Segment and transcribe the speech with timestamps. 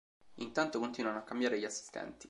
[0.37, 2.19] Intanto continuano a cambiare gli assistenti.